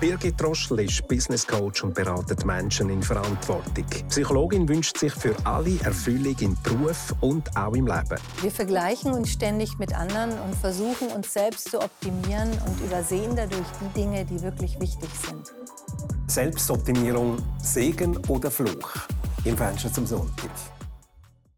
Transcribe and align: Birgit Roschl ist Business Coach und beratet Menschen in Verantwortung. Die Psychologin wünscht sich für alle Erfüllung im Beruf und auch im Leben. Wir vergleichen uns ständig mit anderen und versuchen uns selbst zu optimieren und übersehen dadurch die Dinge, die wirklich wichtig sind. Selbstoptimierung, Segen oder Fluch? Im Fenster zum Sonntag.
Birgit 0.00 0.42
Roschl 0.42 0.80
ist 0.80 1.06
Business 1.08 1.46
Coach 1.46 1.84
und 1.84 1.94
beratet 1.94 2.46
Menschen 2.46 2.88
in 2.88 3.02
Verantwortung. 3.02 3.74
Die 3.74 3.82
Psychologin 3.82 4.66
wünscht 4.66 4.96
sich 4.96 5.12
für 5.12 5.36
alle 5.44 5.78
Erfüllung 5.82 6.34
im 6.40 6.56
Beruf 6.62 7.14
und 7.20 7.54
auch 7.54 7.74
im 7.74 7.86
Leben. 7.86 8.16
Wir 8.40 8.50
vergleichen 8.50 9.12
uns 9.12 9.30
ständig 9.30 9.78
mit 9.78 9.94
anderen 9.94 10.30
und 10.40 10.54
versuchen 10.54 11.08
uns 11.08 11.30
selbst 11.34 11.70
zu 11.70 11.82
optimieren 11.82 12.50
und 12.66 12.80
übersehen 12.80 13.36
dadurch 13.36 13.66
die 13.82 14.00
Dinge, 14.00 14.24
die 14.24 14.40
wirklich 14.40 14.80
wichtig 14.80 15.10
sind. 15.22 15.52
Selbstoptimierung, 16.28 17.36
Segen 17.62 18.16
oder 18.28 18.50
Fluch? 18.50 18.92
Im 19.44 19.54
Fenster 19.54 19.92
zum 19.92 20.06
Sonntag. 20.06 20.48